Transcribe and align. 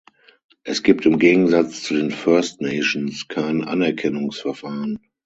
Es 0.63 0.81
gibt 0.81 1.05
im 1.05 1.19
Gegensatz 1.19 1.83
zu 1.83 1.93
den 1.93 2.09
First 2.09 2.59
Nations 2.59 3.27
kein 3.27 3.63
Anerkennungsverfahren. 3.63 4.97